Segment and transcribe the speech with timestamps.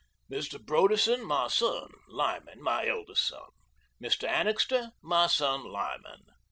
[0.31, 0.59] "Mr.
[0.59, 3.49] Broderson, my son, Lyman, my eldest son.
[4.01, 4.27] Mr.
[4.27, 6.25] Annixter, my son, Lyman."